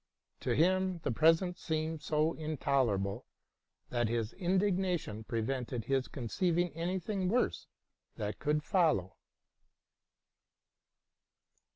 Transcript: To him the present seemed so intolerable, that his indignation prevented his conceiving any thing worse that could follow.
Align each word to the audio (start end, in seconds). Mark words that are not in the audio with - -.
To 0.39 0.55
him 0.55 0.99
the 1.03 1.11
present 1.11 1.59
seemed 1.59 2.01
so 2.01 2.33
intolerable, 2.33 3.27
that 3.91 4.09
his 4.09 4.33
indignation 4.33 5.23
prevented 5.23 5.85
his 5.85 6.07
conceiving 6.07 6.73
any 6.73 6.97
thing 6.97 7.29
worse 7.29 7.67
that 8.15 8.39
could 8.39 8.63
follow. 8.63 9.17